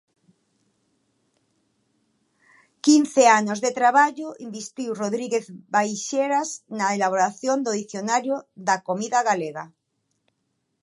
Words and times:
Quince 2.85 3.23
anos 3.39 3.59
de 3.65 3.71
traballo 3.79 4.27
investiu 4.47 4.91
Rodríguez 5.01 5.45
Baixeras 5.73 6.49
na 6.77 6.87
elaboración 6.97 7.57
do 7.65 7.71
Dicionario 7.81 8.35
da 8.67 8.77
Comida 8.87 9.19
Galega. 9.29 9.65